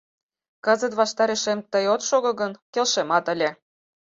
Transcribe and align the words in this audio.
—Кызыт 0.65 0.93
ваштарешем 0.99 1.59
тый 1.71 1.85
от 1.93 2.01
шого 2.09 2.31
гын, 2.39 2.51
келшемат 2.73 3.25
ыле. 3.33 3.49